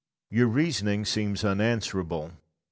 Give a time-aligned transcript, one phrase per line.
[0.31, 2.31] Your reasoning seems unanswerable.